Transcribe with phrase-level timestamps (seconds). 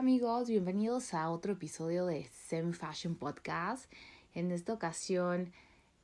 [0.00, 3.92] amigos, bienvenidos a otro episodio de Semi Fashion Podcast.
[4.32, 5.52] En esta ocasión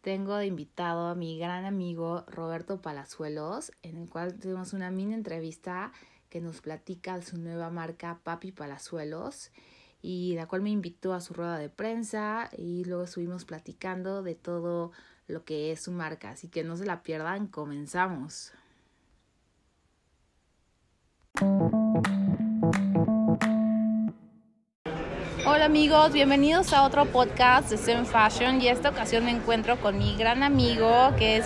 [0.02, 5.14] tengo de invitado a mi gran amigo Roberto Palazuelos, en el cual tuvimos una mini
[5.14, 5.92] entrevista
[6.28, 9.50] que nos platica su nueva marca Papi Palazuelos
[10.02, 14.34] y la cual me invitó a su rueda de prensa y luego estuvimos platicando de
[14.34, 14.92] todo
[15.26, 18.52] lo que es su marca, así que no se la pierdan, comenzamos.
[25.66, 30.14] Amigos, bienvenidos a otro podcast de Zen Fashion y esta ocasión me encuentro con mi
[30.14, 31.44] gran amigo que es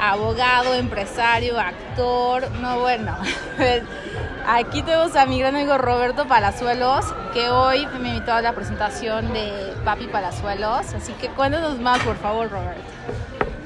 [0.00, 3.16] abogado, empresario, actor, no bueno,
[4.46, 9.32] aquí tenemos a mi gran amigo Roberto Palazuelos que hoy me invitó a la presentación
[9.32, 12.84] de Papi Palazuelos, así que cuéntanos más por favor Roberto.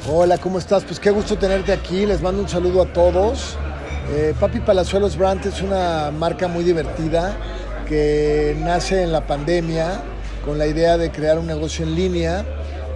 [0.08, 0.82] Hola, ¿cómo estás?
[0.82, 3.58] Pues qué gusto tenerte aquí, les mando un saludo a todos.
[4.12, 7.36] Eh, Papi Palazuelos Brand es una marca muy divertida
[7.90, 10.00] que nace en la pandemia
[10.44, 12.44] con la idea de crear un negocio en línea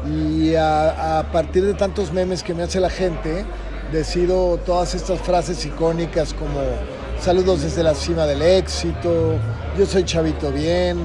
[0.06, 3.44] y a, partir de tantos memes que me hace la gente,
[3.90, 6.60] decido todas estas frases icónicas como
[7.20, 9.34] saludos desde la cima del éxito,
[9.76, 10.96] yo soy chavito bien,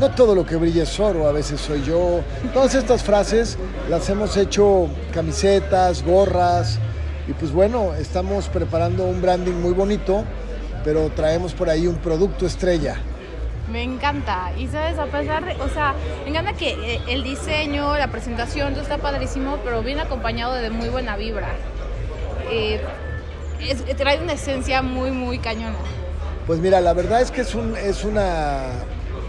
[0.00, 2.22] no todo lo que brilla es oro, a veces soy yo.
[2.52, 3.58] Todas estas frases
[3.88, 6.80] las hemos hecho camisetas, gorras
[7.28, 10.24] y pues bueno, estamos preparando un branding muy bonito,
[10.82, 13.00] pero traemos por ahí un producto estrella.
[13.70, 14.52] Me encanta.
[14.56, 18.72] Y sabes, a pesar de, o sea, me encanta que eh, el diseño, la presentación,
[18.72, 21.48] todo está padrísimo, pero viene acompañado de muy buena vibra.
[22.50, 22.80] Eh,
[23.96, 25.76] trae una esencia muy, muy cañona.
[26.46, 28.72] Pues mira, la verdad es que es, un, es una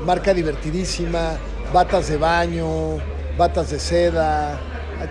[0.06, 1.34] marca divertidísima,
[1.72, 2.98] batas de baño,
[3.38, 4.60] batas de seda,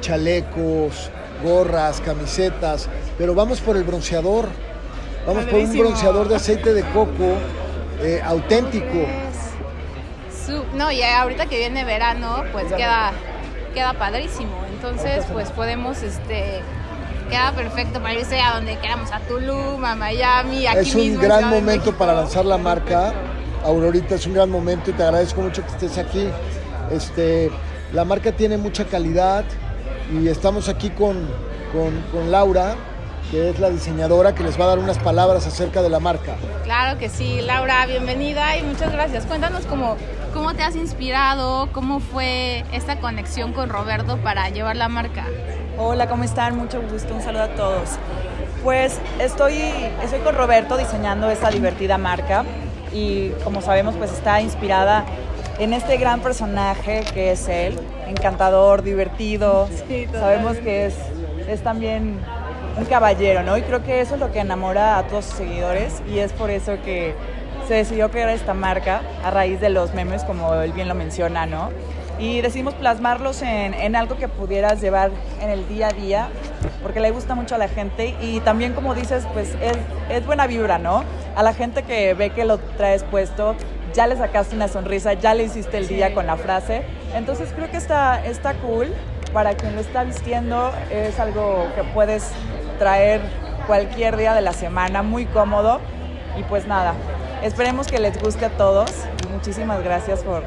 [0.00, 1.10] chalecos,
[1.44, 4.48] gorras, camisetas, pero vamos por el bronceador.
[5.26, 7.36] Vamos por un bronceador de aceite de coco
[8.02, 9.06] eh, auténtico.
[10.74, 13.12] no, y ahorita que viene verano, pues queda,
[13.74, 14.64] queda padrísimo.
[14.72, 16.60] Entonces, pues podemos, este,
[17.28, 21.48] queda perfecto para irse a donde queramos, a Tulum, a Miami, aquí Es un gran
[21.48, 23.12] momento para lanzar la marca.
[23.64, 26.28] Aurorita, es un gran momento y te agradezco mucho que estés aquí.
[26.90, 27.50] Este,
[27.92, 29.44] la marca tiene mucha calidad
[30.12, 31.28] y estamos aquí con,
[31.72, 32.74] con, con Laura,
[33.30, 36.34] que es la diseñadora que les va a dar unas palabras acerca de la marca.
[36.64, 39.24] Claro que sí, Laura, bienvenida y muchas gracias.
[39.26, 39.96] Cuéntanos cómo,
[40.34, 45.26] cómo te has inspirado, cómo fue esta conexión con Roberto para llevar la marca.
[45.78, 46.56] Hola, ¿cómo están?
[46.56, 47.90] Mucho gusto, un saludo a todos.
[48.64, 49.54] Pues estoy,
[50.02, 52.44] estoy con Roberto diseñando esta divertida marca
[52.92, 55.04] y como sabemos pues está inspirada
[55.60, 59.68] en este gran personaje que es él, encantador, divertido.
[60.12, 60.94] sabemos que es,
[61.48, 62.18] es también
[62.76, 63.56] un caballero, ¿no?
[63.56, 66.50] Y creo que eso es lo que enamora a todos sus seguidores y es por
[66.50, 67.14] eso que
[67.68, 71.46] se decidió crear esta marca a raíz de los memes, como él bien lo menciona,
[71.46, 71.70] ¿no?
[72.18, 75.10] Y decidimos plasmarlos en, en algo que pudieras llevar
[75.40, 76.28] en el día a día,
[76.82, 79.76] porque le gusta mucho a la gente y también, como dices, pues es,
[80.10, 81.04] es buena vibra, ¿no?
[81.34, 83.54] A la gente que ve que lo traes puesto,
[83.94, 86.82] ya le sacaste una sonrisa, ya le hiciste el día con la frase.
[87.14, 88.88] Entonces creo que está, está cool.
[89.32, 92.32] Para quien lo está vistiendo, es algo que puedes
[92.80, 93.20] traer
[93.66, 95.80] cualquier día de la semana, muy cómodo.
[96.38, 96.94] Y pues nada,
[97.42, 98.90] esperemos que les guste a todos
[99.30, 100.42] muchísimas gracias por,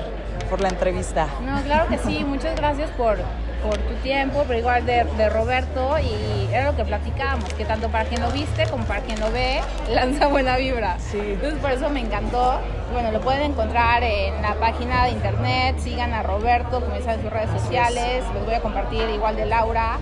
[0.49, 1.27] por la entrevista.
[1.45, 3.17] No, claro que sí, muchas gracias por,
[3.63, 7.89] por tu tiempo, pero igual de, de, Roberto y era lo que platicábamos, que tanto
[7.89, 10.97] para quien lo viste como para quien lo ve, lanza buena vibra.
[10.99, 11.19] Sí.
[11.19, 12.59] Entonces por eso me encantó.
[12.91, 17.31] Bueno, lo pueden encontrar en la página de internet, sigan a Roberto, como en sus
[17.31, 19.97] redes sociales, los voy a compartir igual de Laura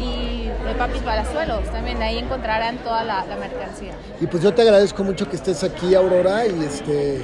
[0.00, 1.64] y de Papis Palazuelos.
[1.70, 3.92] También ahí encontrarán toda la, la, mercancía.
[4.20, 7.22] Y pues yo te agradezco mucho que estés aquí, Aurora, y este,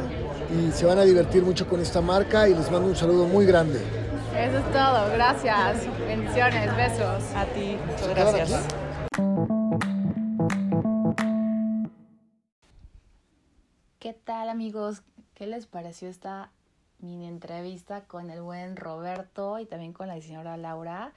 [0.49, 3.45] y se van a divertir mucho con esta marca y les mando un saludo muy
[3.45, 3.81] grande.
[4.35, 5.79] Eso es todo, gracias.
[6.07, 7.23] Bendiciones, besos.
[7.35, 8.86] A ti, muchas gracias.
[13.99, 15.01] ¿Qué tal amigos?
[15.33, 16.51] ¿Qué les pareció esta
[16.99, 21.13] mini entrevista con el buen Roberto y también con la diseñadora Laura?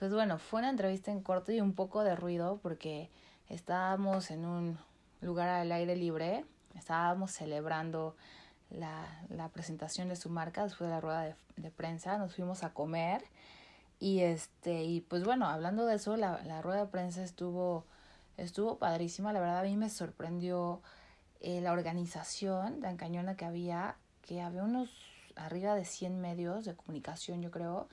[0.00, 3.10] Pues bueno, fue una entrevista en corto y un poco de ruido porque
[3.48, 4.76] estábamos en un
[5.20, 6.44] lugar al aire libre,
[6.74, 8.16] estábamos celebrando
[8.70, 12.64] la, la presentación de su marca después de la rueda de, de, prensa, nos fuimos
[12.64, 13.22] a comer
[14.00, 17.84] y este, y pues bueno, hablando de eso, la, la rueda de prensa estuvo,
[18.36, 20.82] estuvo padrísima, la verdad a mí me sorprendió
[21.40, 24.90] eh, la organización tan cañona que había, que había unos
[25.36, 27.88] arriba de 100 medios de comunicación, yo creo,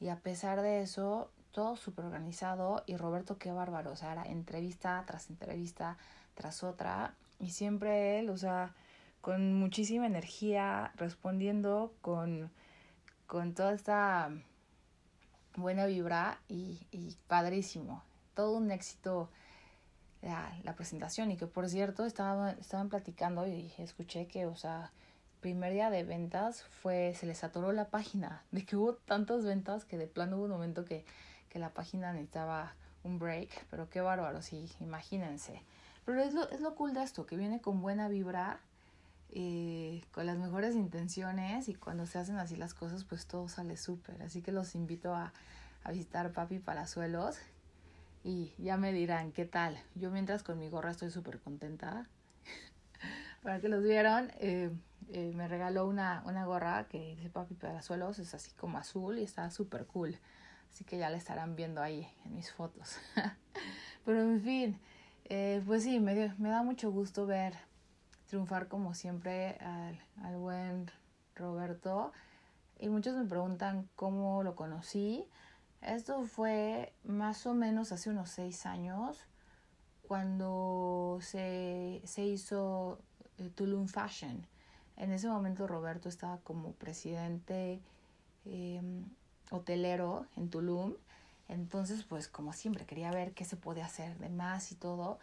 [0.00, 4.24] Y a pesar de eso, todo súper organizado y Roberto qué bárbaro, o sea, era
[4.24, 5.96] entrevista tras entrevista
[6.34, 8.74] tras otra y siempre él, o sea,
[9.22, 12.50] con muchísima energía, respondiendo con,
[13.26, 14.30] con toda esta
[15.56, 18.04] buena vibra y, y padrísimo.
[18.34, 19.30] Todo un éxito
[20.26, 24.90] la, la, presentación y que por cierto estaba, estaban platicando y escuché que, o sea,
[25.40, 29.84] primer día de ventas fue, se les atoró la página, de que hubo tantas ventas
[29.84, 31.04] que de plano hubo un momento que,
[31.48, 32.74] que la página necesitaba
[33.04, 35.62] un break, pero qué bárbaro, sí, imagínense.
[36.04, 38.60] Pero es lo, es lo cool de esto, que viene con buena vibra,
[39.30, 43.76] eh, con las mejores intenciones y cuando se hacen así las cosas, pues todo sale
[43.76, 44.22] súper.
[44.22, 45.32] Así que los invito a,
[45.84, 47.38] a visitar Papi Palazuelos
[48.26, 49.80] y ya me dirán qué tal.
[49.94, 52.08] Yo mientras con mi gorra estoy súper contenta.
[53.44, 54.72] Para que los vieron, eh,
[55.12, 59.22] eh, me regaló una, una gorra que dice Papi Palazuelos, es así como azul y
[59.22, 60.18] está súper cool.
[60.72, 62.98] Así que ya la estarán viendo ahí en mis fotos.
[64.04, 64.80] Pero en fin,
[65.26, 67.54] eh, pues sí, me, me da mucho gusto ver
[68.26, 70.90] triunfar como siempre al, al buen
[71.36, 72.12] Roberto.
[72.80, 75.28] Y muchos me preguntan cómo lo conocí.
[75.82, 79.26] Esto fue más o menos hace unos seis años,
[80.02, 82.98] cuando se, se hizo
[83.38, 84.46] eh, Tulum Fashion.
[84.96, 87.80] En ese momento Roberto estaba como presidente
[88.44, 88.80] eh,
[89.50, 90.94] hotelero en Tulum.
[91.48, 95.18] Entonces, pues como siempre, quería ver qué se podía hacer de más y todo.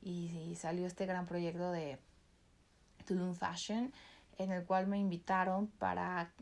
[0.00, 1.98] Y, y salió este gran proyecto de
[3.06, 3.92] Tulum Fashion,
[4.38, 6.32] en el cual me invitaron para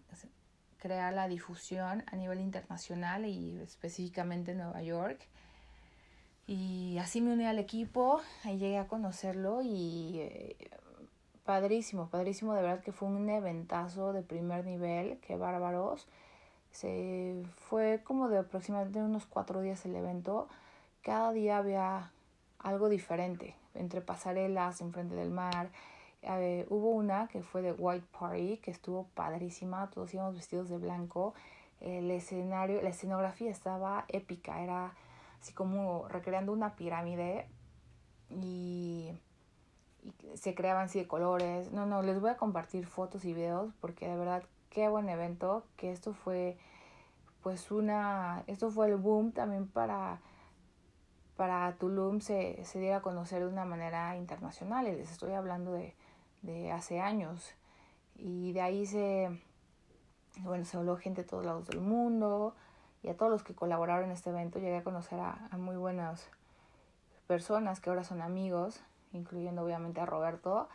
[0.87, 5.19] crear la difusión a nivel internacional y específicamente en Nueva York.
[6.47, 10.57] Y así me uní al equipo, ahí llegué a conocerlo y eh,
[11.45, 16.07] padrísimo, padrísimo, de verdad que fue un eventazo de primer nivel, qué bárbaros.
[16.71, 20.49] Se fue como de aproximadamente unos cuatro días el evento.
[21.03, 22.13] Cada día había
[22.61, 25.71] algo diferente, entre pasarelas, enfrente del mar,
[26.29, 30.79] eh, hubo una que fue de White Party, que estuvo padrísima, todos íbamos vestidos de
[30.79, 31.35] blanco.
[31.81, 34.93] El escenario, la escenografía estaba épica, era
[35.41, 37.47] así como recreando una pirámide
[38.31, 39.13] y,
[40.35, 41.73] se creaban así de colores.
[41.73, 45.65] No, no, les voy a compartir fotos y videos porque de verdad qué buen evento,
[45.77, 46.57] que esto fue
[47.43, 50.21] pues una, esto fue el boom también para
[51.37, 54.89] para Tulum se, se diera a conocer de una manera internacional.
[54.89, 55.95] Y les estoy hablando de,
[56.47, 57.55] de hace años.
[58.15, 59.29] Y de ahí se,
[60.41, 62.55] bueno, se habló gente de todos lados del mundo
[63.03, 66.29] y a todos los que colaboraron en este evento llegué a conocer a, muy buenas
[67.27, 68.81] personas que ahora son amigos,
[69.13, 70.69] incluyendo obviamente a Roberto.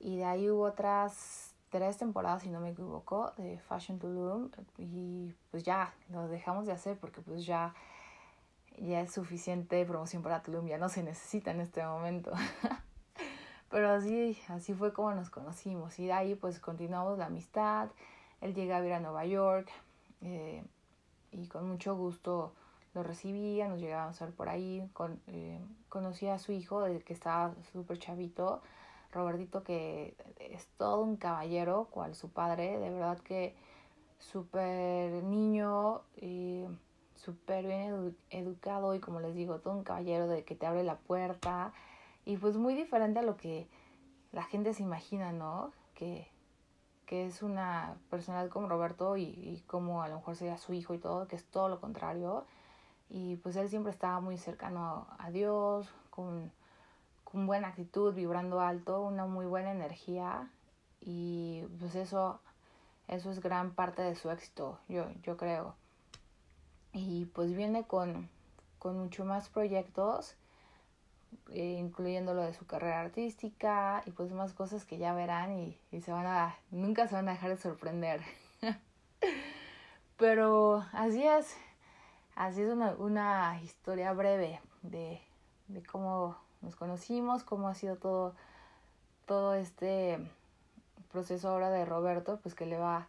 [0.00, 4.50] Y de ahí hubo otras tres temporadas, si no me equivoco, de Fashion Tulum.
[4.76, 7.74] Y pues ya, lo dejamos de hacer porque pues ya,
[8.78, 12.32] ya es suficiente promoción para Tulum, ya no se necesita en este momento.
[13.72, 15.98] Pero así, así fue como nos conocimos.
[15.98, 17.88] Y de ahí pues continuamos la amistad.
[18.42, 19.70] Él llega a vivir a Nueva York
[20.20, 20.62] eh,
[21.32, 22.52] y con mucho gusto
[22.92, 24.86] lo recibía, nos llegábamos a ver por ahí.
[24.92, 25.58] Con, eh,
[26.30, 28.60] a su hijo, de que estaba súper chavito,
[29.10, 33.54] Robertito, que es todo un caballero, cual su padre, de verdad que
[34.18, 36.68] súper niño, eh,
[37.14, 40.84] súper bien edu educado y como les digo, todo un caballero de que te abre
[40.84, 41.72] la puerta
[42.24, 43.68] y pues muy diferente a lo que
[44.32, 45.72] la gente se imagina, ¿no?
[45.94, 46.28] Que,
[47.06, 50.98] que es una personalidad como Roberto y, como a lo mejor sería su hijo y
[50.98, 52.46] todo, que es todo lo contrario.
[53.10, 56.50] Y pues él siempre estaba muy cercano a Dios, con,
[57.24, 60.50] con buena actitud, vibrando alto, una muy buena energía.
[61.00, 62.40] Y pues eso,
[63.08, 65.74] eso es gran parte de su éxito, yo, yo creo.
[66.92, 68.30] Y pues viene con,
[68.78, 70.36] con mucho más proyectos
[71.52, 76.00] incluyendo lo de su carrera artística y pues más cosas que ya verán y, y
[76.00, 78.20] se van a, nunca se van a dejar de sorprender.
[80.16, 81.56] Pero así es,
[82.34, 85.20] así es una, una historia breve de,
[85.68, 88.34] de cómo nos conocimos, cómo ha sido todo,
[89.26, 90.18] todo este
[91.10, 93.08] proceso ahora de Roberto, pues que le va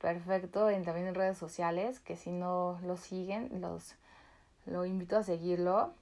[0.00, 3.94] perfecto en, también en redes sociales, que si no lo siguen, los
[4.66, 5.94] lo invito a seguirlo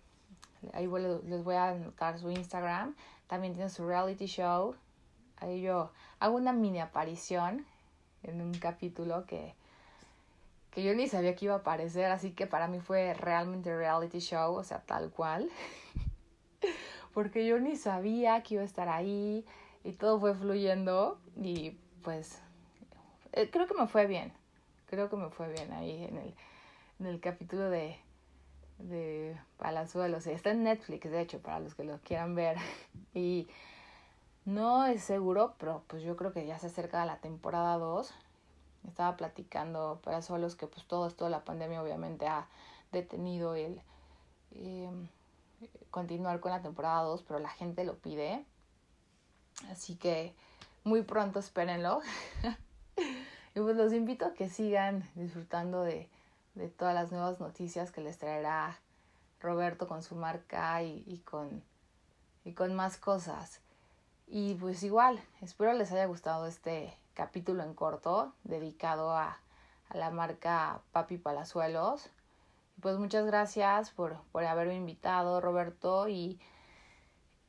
[0.73, 0.88] Ahí
[1.25, 2.95] les voy a anotar su Instagram.
[3.27, 4.75] También tiene su reality show.
[5.37, 7.65] Ahí yo hago una mini aparición
[8.23, 9.55] en un capítulo que,
[10.71, 14.19] que yo ni sabía que iba a aparecer, así que para mí fue realmente reality
[14.19, 15.49] show, o sea, tal cual.
[17.15, 19.45] Porque yo ni sabía que iba a estar ahí
[19.85, 22.41] y todo fue fluyendo y pues
[23.33, 24.33] eh, creo que me fue bien.
[24.87, 26.35] Creo que me fue bien ahí en el
[27.00, 27.97] en el capítulo de,
[28.78, 30.26] de Palazuelos.
[30.26, 32.56] Está en Netflix, de hecho, para los que lo quieran ver.
[33.14, 33.49] Y
[34.44, 38.14] no es seguro, pero pues yo creo que ya se acerca la temporada 2.
[38.87, 42.47] Estaba platicando Palazuelos que pues todo esto la pandemia obviamente ha
[42.92, 43.80] detenido el
[44.52, 44.88] eh,
[45.90, 48.44] continuar con la temporada 2, pero la gente lo pide.
[49.70, 50.35] Así que
[50.85, 52.00] muy pronto espérenlo.
[52.97, 56.08] y pues los invito a que sigan disfrutando de,
[56.59, 58.79] de todas las nuevas noticias que les traerá
[59.41, 61.62] Roberto con su marca y, y, con,
[62.45, 63.61] y con más cosas.
[64.27, 69.38] Y pues igual, espero les haya gustado este capítulo en corto dedicado a,
[69.88, 72.11] a la marca Papi Palazuelos.
[72.81, 76.09] Pues muchas gracias por, por haberme invitado, Roberto.
[76.09, 76.41] Y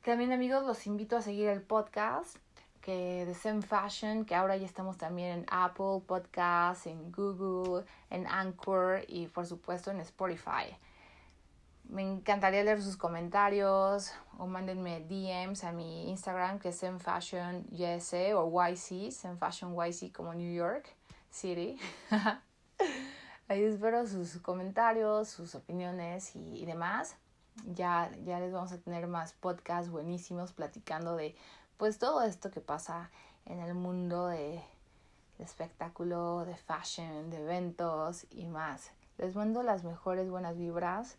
[0.04, 2.36] también amigos, los invito a seguir el podcast
[2.80, 8.26] que de Sem Fashion, que ahora ya estamos también en Apple Podcasts, en Google, en
[8.26, 10.76] Anchor y por supuesto en Spotify.
[11.84, 17.66] Me encantaría leer sus comentarios o mándenme DMs a mi Instagram que es Sem Fashion
[17.72, 20.94] USA o YC, Sem Fashion YC como New York
[21.30, 21.76] City.
[23.48, 27.16] Ahí espero sus comentarios, sus opiniones y, y demás.
[27.74, 31.34] Ya, ya les vamos a tener más podcasts buenísimos platicando de
[31.80, 33.10] pues todo esto que pasa
[33.46, 34.62] en el mundo de,
[35.38, 38.90] de espectáculo, de fashion, de eventos y más.
[39.16, 41.16] Les mando las mejores buenas vibras.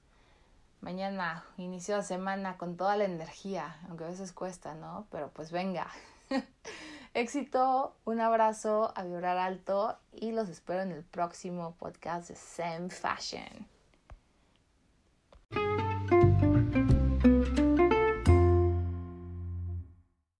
[0.79, 5.07] Mañana inicio la semana con toda la energía, aunque a veces cuesta, ¿no?
[5.09, 5.87] Pero pues venga.
[7.15, 12.89] Éxito, un abrazo a vibrar alto y los espero en el próximo podcast de Sam
[12.91, 13.70] Fashion.